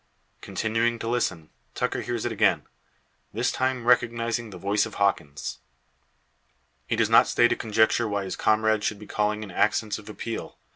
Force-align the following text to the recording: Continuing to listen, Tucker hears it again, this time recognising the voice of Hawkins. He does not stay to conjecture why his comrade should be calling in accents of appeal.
Continuing 0.41 0.97
to 0.97 1.07
listen, 1.07 1.51
Tucker 1.75 2.01
hears 2.01 2.25
it 2.25 2.31
again, 2.31 2.63
this 3.33 3.51
time 3.51 3.85
recognising 3.85 4.49
the 4.49 4.57
voice 4.57 4.87
of 4.87 4.95
Hawkins. 4.95 5.59
He 6.87 6.95
does 6.95 7.07
not 7.07 7.27
stay 7.27 7.47
to 7.47 7.55
conjecture 7.55 8.07
why 8.09 8.23
his 8.23 8.35
comrade 8.35 8.83
should 8.83 8.97
be 8.97 9.05
calling 9.05 9.43
in 9.43 9.51
accents 9.51 9.99
of 9.99 10.09
appeal. 10.09 10.57